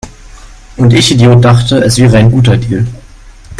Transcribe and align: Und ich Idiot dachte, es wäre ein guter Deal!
Und 0.77 0.93
ich 0.93 1.11
Idiot 1.11 1.45
dachte, 1.45 1.77
es 1.83 1.99
wäre 1.99 2.17
ein 2.17 2.31
guter 2.31 2.57
Deal! 2.57 2.87